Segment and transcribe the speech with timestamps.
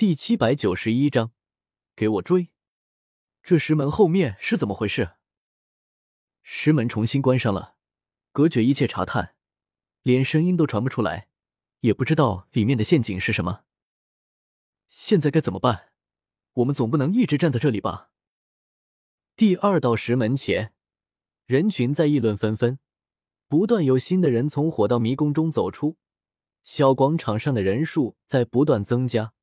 [0.00, 1.32] 第七百九十一章，
[1.94, 2.48] 给我追！
[3.42, 5.10] 这石门后面是怎么回事？
[6.40, 7.76] 石门重新关上了，
[8.32, 9.34] 隔绝一切查探，
[10.00, 11.28] 连声音都传不出来，
[11.80, 13.64] 也不知道里面的陷阱是什么。
[14.88, 15.90] 现在该怎么办？
[16.54, 18.08] 我们总不能一直站在这里吧？
[19.36, 20.72] 第二道石门前，
[21.44, 22.78] 人群在议论纷纷，
[23.48, 25.98] 不断有新的人从火道迷宫中走出，
[26.64, 29.34] 小广场上的人数在不断增加。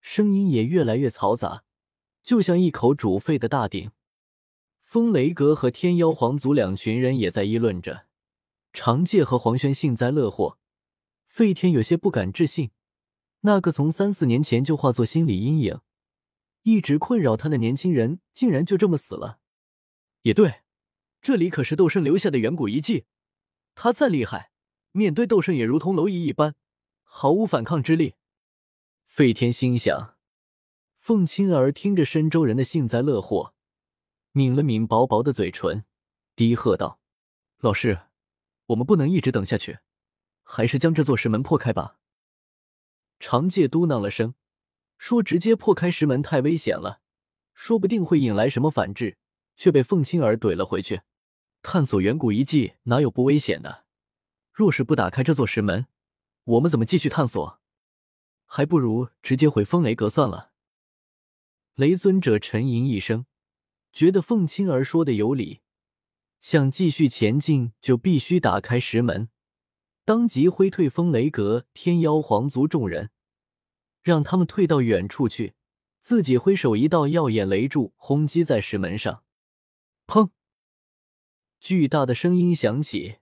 [0.00, 1.64] 声音也越来越嘈杂，
[2.22, 3.90] 就像一口煮沸的大鼎。
[4.80, 8.06] 风雷阁和天妖皇族两群人也在议论着。
[8.72, 10.58] 长介和黄轩幸灾乐祸，
[11.26, 12.70] 费天有些不敢置信。
[13.40, 15.80] 那个从三四年前就化作心理阴影，
[16.62, 19.38] 一直困扰他的年轻人，竟然就这么死了。
[20.22, 20.60] 也对，
[21.20, 23.06] 这里可是斗圣留下的远古遗迹，
[23.74, 24.50] 他再厉害，
[24.92, 26.54] 面对斗圣也如同蝼蚁一般，
[27.02, 28.14] 毫无反抗之力。
[29.20, 30.16] 费天心想，
[30.96, 33.52] 凤青儿听着深州人的幸灾乐祸，
[34.32, 35.84] 抿了抿薄薄的嘴唇，
[36.34, 37.02] 低喝道
[37.60, 38.04] ：“老师，
[38.68, 39.80] 我们不能一直等下去，
[40.42, 41.98] 还是将这座石门破开吧。”
[43.20, 44.32] 长介嘟囔了声，
[44.96, 47.02] 说：“直接破开石门太危险了，
[47.52, 49.18] 说不定会引来什么反制。”
[49.54, 51.02] 却被凤青儿怼了回去
[51.60, 53.84] ：“探索远古遗迹哪有不危险的？
[54.50, 55.88] 若是不打开这座石门，
[56.44, 57.59] 我们怎么继续探索？”
[58.52, 60.50] 还不如直接回风雷阁算了。
[61.76, 63.26] 雷尊者沉吟一声，
[63.92, 65.60] 觉得凤青儿说的有理，
[66.40, 69.28] 想继续前进就必须打开石门，
[70.04, 73.10] 当即挥退风雷阁天妖皇族众人，
[74.02, 75.54] 让他们退到远处去，
[76.00, 79.22] 自己挥手一道耀眼雷柱轰击在石门上。
[80.08, 80.30] 砰！
[81.60, 83.18] 巨大的声音响起，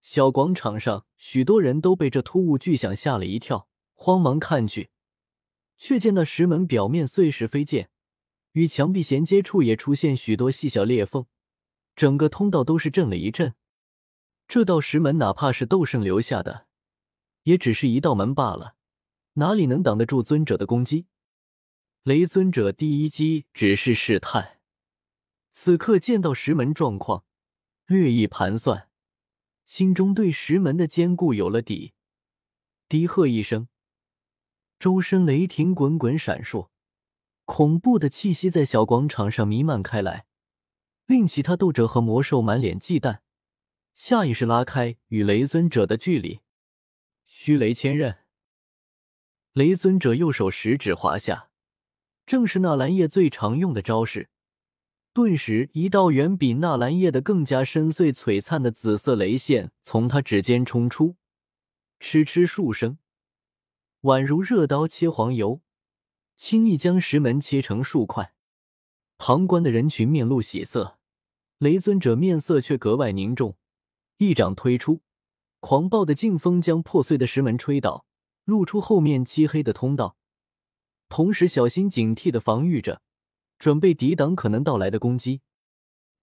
[0.00, 3.68] 小广场上许多人都被这突兀巨响吓了一跳。
[4.02, 4.90] 慌忙看去，
[5.78, 7.88] 却见那石门表面碎石飞溅，
[8.50, 11.26] 与墙壁衔接处也出现许多细小裂缝，
[11.94, 13.54] 整个通道都是震了一震。
[14.48, 16.66] 这道石门哪怕是斗圣留下的，
[17.44, 18.74] 也只是一道门罢了，
[19.34, 21.06] 哪里能挡得住尊者的攻击？
[22.02, 24.58] 雷尊者第一击只是试探，
[25.52, 27.24] 此刻见到石门状况，
[27.86, 28.88] 略一盘算，
[29.64, 31.92] 心中对石门的坚固有了底，
[32.88, 33.68] 低喝一声。
[34.82, 36.68] 周身雷霆滚滚闪烁，
[37.44, 40.26] 恐怖的气息在小广场上弥漫开来，
[41.06, 43.20] 令其他斗者和魔兽满脸忌惮，
[43.94, 46.40] 下意识拉开与雷尊者的距离。
[47.26, 48.24] 虚雷千刃，
[49.52, 51.50] 雷尊者右手食指划下，
[52.26, 54.30] 正是纳兰叶最常用的招式。
[55.12, 61.14] 顿时，一道远比纳兰叶的更加深邃璀璨的紫色雷线从他指尖冲出，
[62.00, 62.98] 嗤嗤数声。
[64.02, 65.60] 宛如热刀切黄油，
[66.36, 68.34] 轻易将石门切成数块。
[69.16, 70.98] 旁观的人群面露喜色，
[71.58, 73.56] 雷尊者面色却格外凝重，
[74.16, 75.02] 一掌推出，
[75.60, 78.04] 狂暴的劲风将破碎的石门吹倒，
[78.44, 80.16] 露出后面漆黑的通道，
[81.08, 83.02] 同时小心警惕的防御着，
[83.56, 85.42] 准备抵挡可能到来的攻击。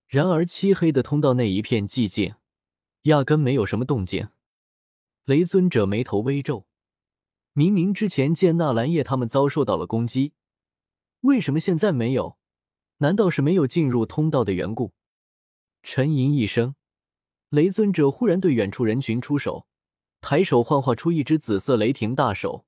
[0.05, 2.35] 然而，漆黑的通道内一片寂静，
[3.03, 4.27] 压根没有什么动静。
[5.23, 6.68] 雷尊者眉头微皱。
[7.53, 10.33] 明明之前见纳兰叶他们遭受到了攻击，
[11.21, 12.37] 为什么现在没有？
[12.97, 14.93] 难道是没有进入通道的缘故？
[15.83, 16.75] 沉吟一声，
[17.49, 19.67] 雷尊者忽然对远处人群出手，
[20.21, 22.65] 抬手幻化出一只紫色雷霆大手，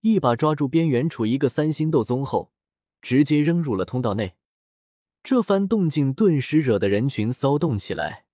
[0.00, 2.52] 一把抓住边缘处一个三星斗宗后，
[3.00, 4.34] 直接扔入了通道内。
[5.22, 8.26] 这番动静顿时惹得人群骚动起来，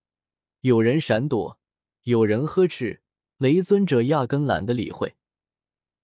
[0.61, 1.59] 有人闪躲，
[2.05, 3.03] 有人呵斥，
[3.39, 5.17] 雷尊者压根懒得理会。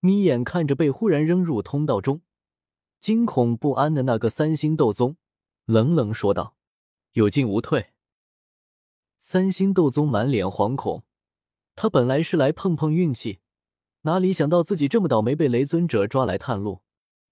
[0.00, 2.22] 眯眼看着被忽然扔入通道中、
[3.00, 5.16] 惊恐不安的那个三星斗宗，
[5.66, 6.56] 冷冷说道
[7.12, 7.92] ：“有进无退。”
[9.18, 11.04] 三星斗宗满脸惶恐，
[11.76, 13.40] 他本来是来碰碰运气，
[14.02, 16.80] 哪里想到自己这么倒霉，被雷尊者抓来探路，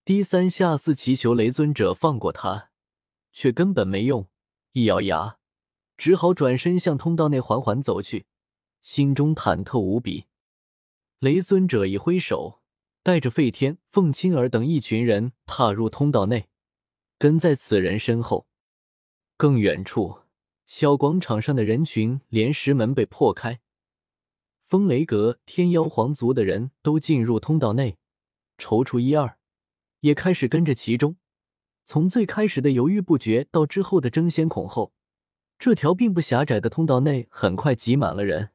[0.05, 2.71] 低三下四祈求雷尊者放过他，
[3.33, 4.29] 却根本没用。
[4.73, 5.39] 一咬牙，
[5.97, 8.27] 只好转身向通道内缓缓走去，
[8.83, 10.27] 心中忐忑无比。
[11.21, 12.58] 雷尊者一挥手，
[13.09, 16.51] 带着费天、凤青儿等一群人踏入通道内，
[17.19, 18.47] 跟在此人身后。
[19.39, 20.19] 更远处，
[20.67, 23.61] 小广场上的人群连石门被破开，
[24.67, 27.97] 风雷阁、天妖皇族的人都进入通道内，
[28.59, 29.39] 踌躇一二，
[30.01, 31.17] 也开始跟着其中。
[31.87, 34.93] 从最开始的犹豫不决，到之后的争先恐后，
[35.59, 38.51] 这条并不狭窄的通道内很快挤满了人。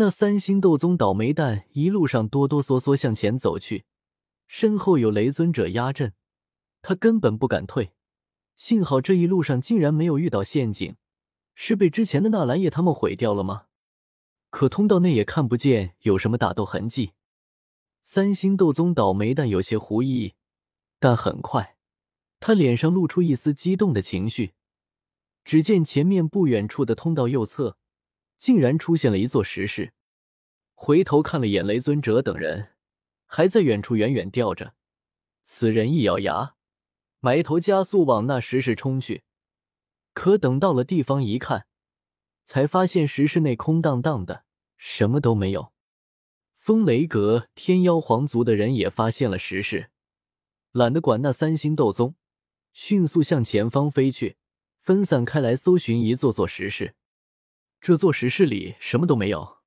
[0.00, 3.84] 那三星斗宗倒霉蛋一路上哆哆嗦嗦向前走去，
[4.46, 6.12] 身后有雷尊者压阵，
[6.82, 7.90] 他根本不敢退。
[8.54, 10.94] 幸好这一路上竟然没有遇到陷阱，
[11.56, 13.64] 是被之前的纳兰叶他们毁掉了吗？
[14.50, 17.14] 可通道内也看不见有什么打斗痕迹。
[18.00, 20.34] 三星斗宗倒霉蛋有些狐疑，
[21.00, 21.76] 但很快，
[22.38, 24.54] 他脸上露出一丝激动的情绪。
[25.44, 27.76] 只见前面不远处的通道右侧，
[28.38, 29.92] 竟然出现了一座石室。
[30.74, 32.70] 回头看了眼雷尊者等人，
[33.26, 34.74] 还在远处远远吊着。
[35.42, 36.54] 此人一咬牙，
[37.20, 39.24] 埋头加速往那石室冲去。
[40.14, 41.66] 可等到了地方一看，
[42.44, 44.44] 才发现石室内空荡荡的，
[44.76, 45.72] 什么都没有。
[46.56, 49.90] 风雷阁天妖皇族的人也发现了石室，
[50.72, 52.14] 懒得管那三星斗宗，
[52.72, 54.36] 迅速向前方飞去，
[54.80, 56.94] 分散开来搜寻一座座石室。
[57.80, 59.58] 这座石室里什么都没有，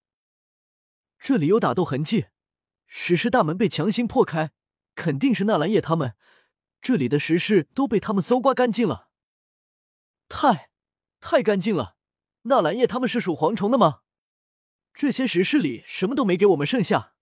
[1.19, 2.27] 这里有打斗痕迹，
[2.85, 4.51] 石室大门被强行破开，
[4.95, 6.15] 肯定是纳兰叶他们。
[6.81, 9.09] 这里的石室都被他们搜刮干净了，
[10.27, 10.71] 太，
[11.19, 11.95] 太干净了。
[12.43, 13.99] 纳兰叶他们是属蝗虫的吗？
[14.93, 17.13] 这些石室里什么都没给我们剩下。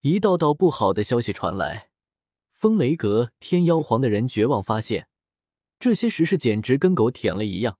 [0.00, 1.90] 一道道不好的消息传来，
[2.52, 5.08] 风雷阁天妖皇的人绝望，发现
[5.78, 7.78] 这些石室简直跟狗舔了一样，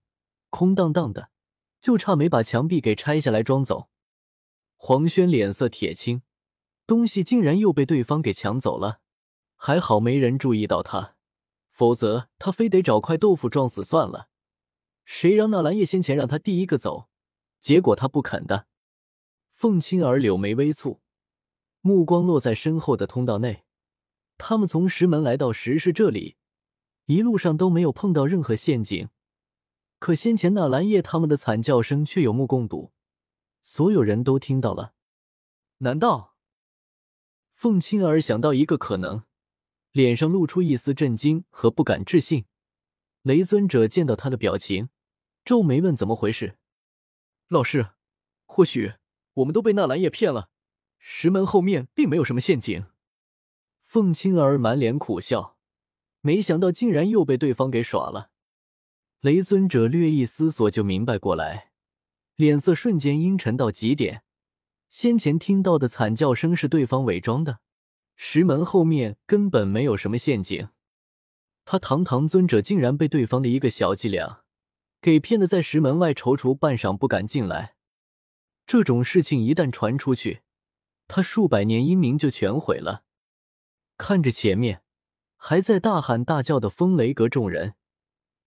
[0.51, 1.31] 空荡荡的，
[1.81, 3.89] 就差没把墙壁给拆下来装走。
[4.77, 6.23] 黄轩脸色铁青，
[6.87, 9.01] 东西竟然又被对方给抢走了，
[9.57, 11.17] 还好没人注意到他，
[11.71, 14.29] 否则他非得找块豆腐撞死算了。
[15.05, 17.09] 谁让纳兰叶先前让他第一个走？
[17.61, 18.67] 结果他不肯的。
[19.53, 21.01] 凤青儿柳眉微蹙，
[21.81, 23.65] 目光落在身后的通道内。
[24.39, 26.37] 他们从石门来到石室这里，
[27.05, 29.11] 一路上都没有碰到任何陷阱。
[30.01, 32.91] 可先前纳兰叶他们的惨叫声却有目共睹，
[33.61, 34.95] 所有人都听到了。
[35.79, 36.35] 难道？
[37.55, 39.25] 凤青儿想到一个可能，
[39.93, 42.47] 脸上露出一丝震惊和不敢置信。
[43.21, 44.89] 雷尊者见到他的表情，
[45.45, 46.57] 皱眉问：“怎么回事？”
[47.49, 47.91] 老师，
[48.47, 48.95] 或许
[49.35, 50.49] 我们都被纳兰叶骗了。
[50.99, 52.87] 石门后面并没有什么陷阱。
[53.83, 55.59] 凤青儿满脸苦笑，
[56.23, 58.31] 没想到竟然又被对方给耍了。
[59.21, 61.73] 雷尊者略一思索就明白过来，
[62.37, 64.23] 脸色瞬间阴沉到极点。
[64.89, 67.59] 先前听到的惨叫声是对方伪装的，
[68.17, 70.71] 石门后面根本没有什么陷阱。
[71.67, 74.43] 他堂堂尊者竟然被对方的一个小伎俩。
[75.03, 77.75] 给骗的，在石门外踌躇半晌不敢进来。
[78.67, 80.41] 这种事情一旦传出去，
[81.07, 83.05] 他数百年英名就全毁了。
[83.99, 84.83] 看着前面
[85.37, 87.75] 还在大喊大叫的风雷阁众人，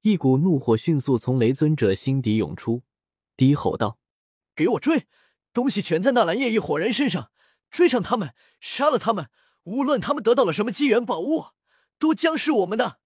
[0.04, 2.84] 一股怒火迅速从雷尊者心底涌出，
[3.38, 3.98] 低吼道
[4.54, 5.08] ：“给我追！
[5.54, 7.32] 东西全在纳兰叶一伙人身上，
[7.72, 9.30] 追上他们，杀了他们！
[9.64, 11.46] 无论他们得到了什么机缘宝物，
[11.98, 13.00] 都将是我们的。”